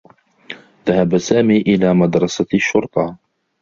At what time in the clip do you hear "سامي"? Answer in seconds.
1.17-1.57